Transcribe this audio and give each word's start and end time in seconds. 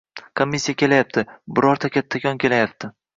komissiya 0.39 0.77
kelayapti, 0.81 1.23
birorta 1.59 1.91
kattakon 1.99 2.41
kelayapti». 2.45 2.91